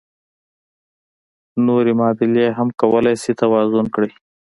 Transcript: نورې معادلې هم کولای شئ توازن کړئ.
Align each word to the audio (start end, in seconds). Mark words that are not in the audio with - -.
نورې 1.65 1.93
معادلې 1.99 2.45
هم 2.57 2.67
کولای 2.81 3.15
شئ 3.23 3.33
توازن 3.41 3.85
کړئ. 3.95 4.11